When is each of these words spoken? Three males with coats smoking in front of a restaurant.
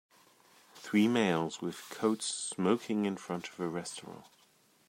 Three 0.73 1.07
males 1.07 1.61
with 1.61 1.87
coats 1.91 2.25
smoking 2.25 3.05
in 3.05 3.17
front 3.17 3.47
of 3.49 3.59
a 3.59 3.67
restaurant. 3.67 4.25